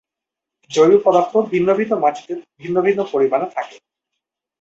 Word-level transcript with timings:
জৈব 0.71 0.93
পদার্থ 1.05 1.33
ভিন্ন 1.51 1.69
ভিন্ন 1.73 1.93
মাটিতে 1.97 2.33
ভিন্ন 2.59 2.77
ভিন্ন 2.81 2.99
পরিমাণে 3.11 3.47
থাকে। 3.55 3.75